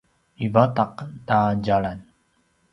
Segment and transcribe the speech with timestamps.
[0.45, 0.95] ivadaq
[1.27, 1.99] ta djalan